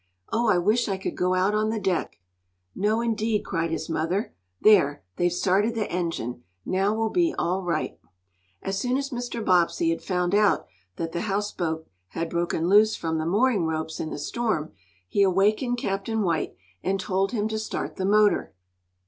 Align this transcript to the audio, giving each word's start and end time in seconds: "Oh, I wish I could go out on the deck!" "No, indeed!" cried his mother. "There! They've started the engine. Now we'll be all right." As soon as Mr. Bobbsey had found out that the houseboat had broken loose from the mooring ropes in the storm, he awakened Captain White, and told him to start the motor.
"Oh, 0.33 0.47
I 0.49 0.57
wish 0.57 0.89
I 0.89 0.97
could 0.97 1.15
go 1.15 1.35
out 1.35 1.53
on 1.53 1.69
the 1.69 1.79
deck!" 1.79 2.17
"No, 2.73 3.01
indeed!" 3.01 3.45
cried 3.45 3.69
his 3.69 3.87
mother. 3.87 4.33
"There! 4.59 5.03
They've 5.17 5.31
started 5.31 5.75
the 5.75 5.87
engine. 5.91 6.41
Now 6.65 6.91
we'll 6.95 7.11
be 7.11 7.35
all 7.37 7.61
right." 7.61 7.99
As 8.63 8.79
soon 8.79 8.97
as 8.97 9.11
Mr. 9.11 9.45
Bobbsey 9.45 9.91
had 9.91 10.01
found 10.01 10.33
out 10.33 10.65
that 10.95 11.11
the 11.11 11.21
houseboat 11.29 11.85
had 12.07 12.31
broken 12.31 12.67
loose 12.67 12.95
from 12.95 13.19
the 13.19 13.27
mooring 13.27 13.65
ropes 13.67 13.99
in 13.99 14.09
the 14.09 14.17
storm, 14.17 14.71
he 15.07 15.21
awakened 15.21 15.77
Captain 15.77 16.23
White, 16.23 16.55
and 16.81 16.99
told 16.99 17.31
him 17.31 17.47
to 17.49 17.59
start 17.59 17.97
the 17.97 18.05
motor. 18.05 18.55